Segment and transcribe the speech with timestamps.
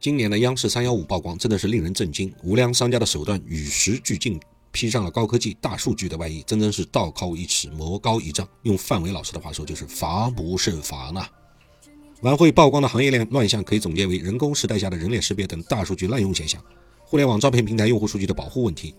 [0.00, 4.40] 今年的央视三幺五曝光真的是令人震惊，无良商家的手段与时俱进，
[4.72, 8.48] 披上了高科技、大数据的外衣，真真是道高一尺，魔高一丈。
[8.62, 11.30] 用范伟老师的话说，就是防不胜防啊！
[12.22, 16.64] 晚会曝光的行业链乱象，可以总结为人工时代下的人脸识别等大数据滥用现象，
[17.04, 18.94] 互联网招聘平台用户数据的保护问题，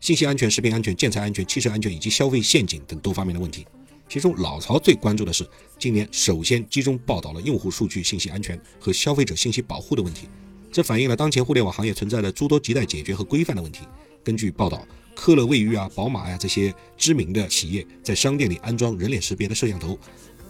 [0.00, 3.66] 信息安全、食品安全、建材安全、汽车安全以及消费陷阱等多方面的问题。
[4.10, 5.48] 其中，老曹最关注的是，
[5.78, 10.26] 今年首先集中报道了用户数据信息安全和消费者信息保护的问题。
[10.72, 13.82] 这反映了当前互联网行业存在的诸多亟待解决和规范的问题。
[14.24, 19.96] 根据报道，科勒卫浴啊、宝马呀这些知名的企业在商店里安装人脸识别的摄像头，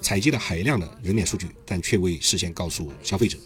[0.01, 3.37] 采集了海量的人脸数据，但却未事先告诉消费者。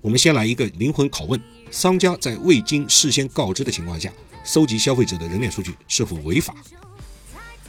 [0.00, 1.40] 我们先来一个灵魂拷问：
[1.70, 4.12] 商家在未经事先告知的情况下，
[4.44, 6.56] 收集消费者的人脸数据是否违法？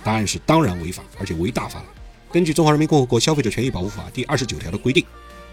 [0.04, 1.86] 答案是当然违法，而且违大法了。
[2.32, 5.06] 根据《中华人民共和国消费者权益保护法》第二十九条的规定，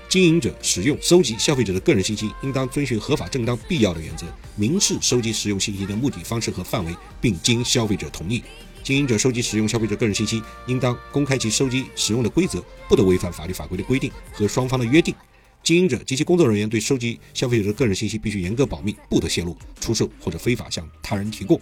[0.08, 4.26] 经营者使用、收集消费者的个人信息，应当遵循合法、正当、必要的原则，
[4.56, 8.42] 明示收集、使用信息的目的、方式和范围，并经消费者同意。
[8.84, 15.14] 经营者收集、使用消费者个人信息，应当公开其收集、使用的规则，不得违反法律法规的规定和双方的约定。
[15.62, 21.60] 经营者及其工作人员对收集消费者的个人信息必须严格保密，不得泄露、出售或者非法向他人提供。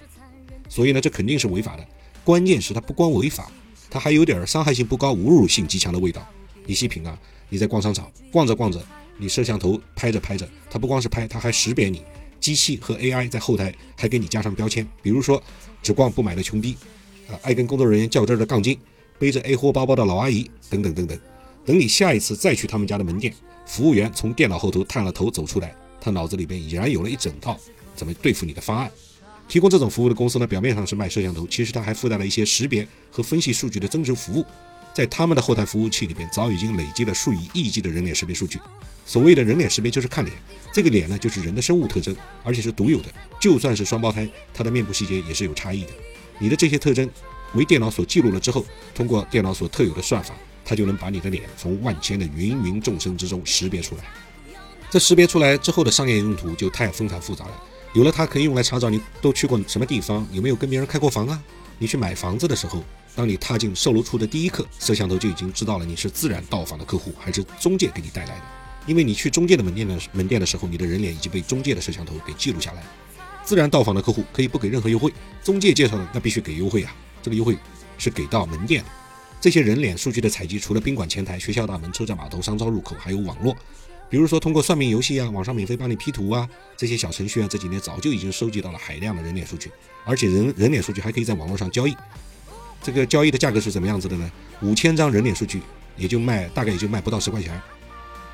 [0.68, 1.84] 所以呢，这肯定是违法的。
[2.26, 3.48] 关键是它不光违法，
[3.88, 6.26] 它还有点伤害性不高、侮辱性极强的味道。
[6.64, 7.16] 你细品啊，
[7.48, 8.84] 你在逛商场，逛着逛着，
[9.16, 12.02] 你摄像头拍着拍着，它不光是拍，它还识别你。
[12.40, 15.40] 机器和 AI 在后台还给你加上标签，比如说
[15.84, 16.76] 只逛不买的穷逼，
[17.28, 18.76] 啊，爱跟工作人员较真的杠精，
[19.20, 21.16] 背着 A 货包包的老阿姨，等等等等。
[21.64, 23.32] 等你下一次再去他们家的门店，
[23.66, 27.56] 服务员从电脑后头探了头走出来，他脑子里边已然有了一整套
[27.94, 28.90] 怎么对付你的方案。
[29.48, 34.44] 提供这种服务的公司呢，表面上是卖摄像头，其实它还附带了一些识别和分析数据的增值服务。
[34.92, 38.58] 在他们的后台服务器里边，早已经累积了数以亿计的人脸识别数据。
[39.04, 40.34] 所谓的人脸识别就是看脸，
[40.72, 43.08] 这个脸呢就是人的生物特征，而且是独有的。
[43.38, 45.90] 就算是双胞胎，他的面部细节也是有差异的。
[46.38, 47.08] 你的这些特征
[47.54, 50.34] 为电脑所记录了之后，通过电脑所特有的算法，
[50.64, 54.02] 它就能把你的脸从万千的芸芸众生之中识别出来。
[54.90, 57.62] 这识别出来之后的商业用途就太纷繁复杂了。
[57.96, 61.42] 有了它，可以用来查找你都去过什么地方，有没有跟别人开过房啊？
[61.78, 62.84] 你去买房子的时候，
[63.14, 68.42] 当你踏进售楼处的第一刻，摄像头就已经知道了你是自然到访的客户还是中介给你带来的。
[68.86, 72.82] 因为你去中介的门店的门店的时候，你的人脸已经被中介的摄像头给记录下来。
[73.42, 75.10] 自然到访的客户可以不给任何优惠，
[75.42, 76.94] 中介介绍的那必须给优惠啊！
[77.22, 77.56] 这个优惠
[77.96, 78.90] 是给到门店的。
[79.40, 83.56] 这些人脸数据的采集，除了宾馆前台、学校大门、车站码头、商超入口，还有网络。
[84.08, 89.70] 比如说，通过算命游戏啊，网上免费帮你 P 图啊，这些小程序啊，这几年早就已经收集到了海量的人脸数据，
[90.04, 91.96] 而且人人脸数据还可以在网络上交易。
[92.82, 94.30] 这个交易的价格是怎么样子的呢？
[94.62, 95.60] 五千张人脸数据
[95.96, 97.60] 也就卖，大概也就卖不到十块钱。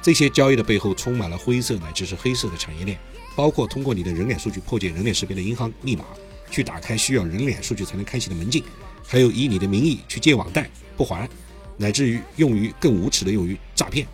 [0.03, 2.99] 这些交易的背后充满了灰色乃至是黑色的产业链，
[3.35, 6.05] 包括通过你的人脸数据破解人脸识别的银行密码，
[6.51, 8.63] 去打开需要人脸数据才能开启的门禁，
[9.07, 11.27] 还有以你的名义去借网贷不还，
[11.79, 14.07] 乃至于用于更无耻的用于诈骗。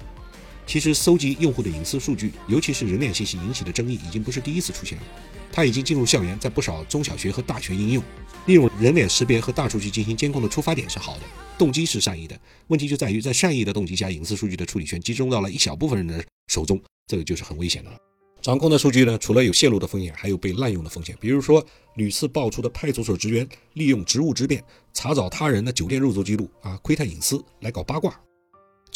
[0.68, 5.04] 其实，搜集用户的隐私数据，尤其是人脸信息引起的争议，已经不是第一次出现了。
[5.50, 8.04] 它已经进入校园，在不少中小学和大学应用。
[8.44, 11.22] 利用人脸识别和大数据进行监控的出发点是好的，
[11.56, 12.38] 动机是善意的。
[12.66, 17.96] 问题就在于，在善意的动机下，隐私数据的处理权集中到了一小部分人的手中，这个就是很危险的了。
[18.42, 21.16] 掌控的数据呢，除了有泄露的风险，还有被滥用的风险。
[21.18, 21.64] 比如说，
[21.96, 24.62] 屡次爆出的派出所职员利用职务之便
[24.92, 28.20] 查找他人的酒店入住记录啊，窥探隐私来搞八卦。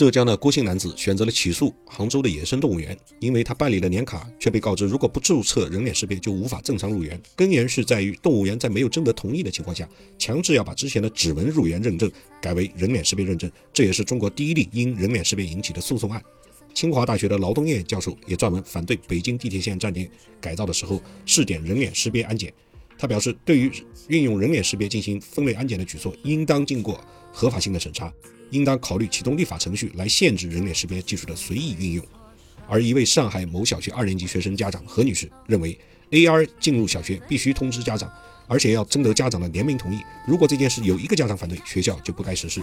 [0.03, 7.23] 浙江的郭姓男子选择了起诉杭州的野生动物园，因为他办理了年卡，却被告知如果不注册人脸识别就无法正常入园。
[7.37, 16.21] 根源是在于动物园在没有征得同意的情况下，强制要把之前的指纹入园认证改为人脸识别认证，这也是中国第一例因人脸识别引起的诉讼案。
[16.75, 22.53] 清华大学的劳东燕教授也专门反对北京地铁线站点改造的时候试点人脸识别安检。
[23.03, 23.69] 他表示，对于
[24.07, 28.13] 运用人脸识别进行分类安检的举措，应当经过合法性的审查。
[28.51, 32.07] 应当考虑启动立法程序来限制人脸识别技术的随意运用。
[32.69, 35.77] 而一位上海某小学二年级学生家长何女士认为
[36.13, 38.09] ，AR 进入小学必须通知家长，
[38.47, 39.99] 而且要征得家长的联名同意。
[40.25, 42.63] 如果这件事有一个家长反对，学校就不该实施。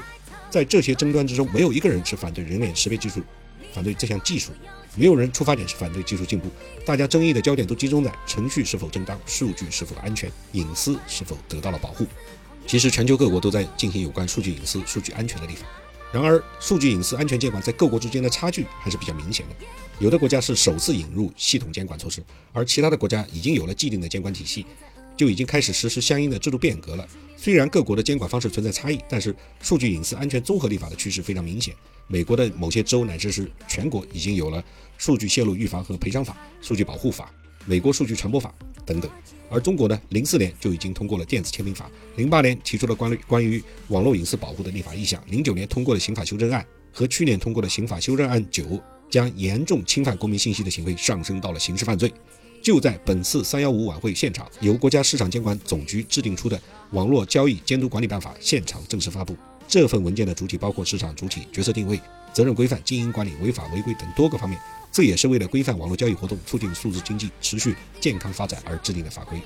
[0.50, 3.21] 在这些争端之中，没有一个人是反对人脸识别技术，
[3.74, 4.53] 反对这项技术，
[4.95, 6.50] 没有人出发点是反对技术进步。
[6.86, 12.06] 大家争议的焦点都集中在程序是否正当，数据是否安全，隐私是否得到了保护。
[12.68, 15.65] 其实，全球各国都在进行有关数据隐私、数据安全的立法。
[16.12, 19.56] 然而，数据隐私安全监管在各国之间的差距还是比较明显的。
[20.00, 24.65] 有的国家是首次引入系统监管措施，而其他的国家已经有了既定的监管体系。
[25.19, 27.06] 就已经开始实施相应的制度变革了。
[27.36, 31.75] 虽然各国的监管方式存在差异，但是数据隐私安全综合立法的趋势非常明显。
[32.07, 34.63] 美国的某些州乃至是全国已经有了
[34.98, 37.33] 数据泄露预防和赔偿法、数据保护法、
[37.66, 38.56] 美国数据传播法
[38.86, 39.12] 等等。
[39.50, 52.10] 而中国呢，零四年就已经通过了电子签名法，零八年提出了关于关于网络隐私保护的立法意向，零九年通过了刑法修正案和去年通过的刑法修正案九，将严重侵犯公民信息的行为上升到了刑事犯罪。
[52.61, 56.57] 就在本次三幺五晚会现场，由国家市场监管总局制定出的
[56.91, 59.35] 《网络交易监督管理办法》现场正式发布。
[59.67, 62.00] 这份文件的主体包括市场主体角色定位、
[62.33, 64.59] 责任规范、经营管理、违法违规等多个方面。
[64.91, 69.39] 这也是为了规范网络交易活动、促进数字经济持续健康发展而制定的法规。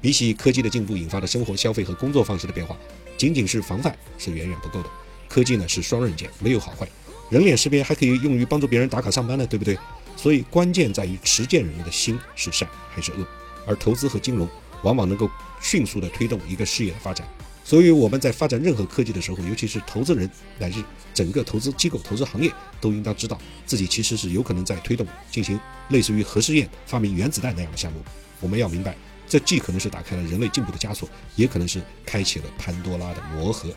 [0.00, 2.76] 比起科技的进步引发的生活消费和工作方式的变化，
[3.16, 4.90] 仅仅是防范是远远不够的。
[5.28, 6.86] 科技呢是双刃剑，没有好坏。
[7.30, 9.76] 人脸识别还可以用于帮助别人打卡上班呢，对不对？
[10.18, 13.26] 所以关键在于持剑人的心是善还是恶。
[13.64, 14.48] 而投资和金融
[14.82, 15.30] 往往能够
[15.62, 17.26] 迅速地推动一个事业的发展。
[17.64, 20.28] 所以我们在发展任何科技的时候，尤其是投资人
[20.58, 20.82] 乃至
[21.12, 22.50] 整个投资机构、投资行业，
[22.80, 25.60] 都应当知道自己其实是有可能在推动进行
[25.90, 28.02] 类似于核试验、发明原子弹那样的项目。
[28.40, 28.96] 我们要明白，
[29.28, 31.06] 这既可能是打开了人类进步的枷锁，
[31.36, 33.68] 也可能是开启了潘多拉的魔盒。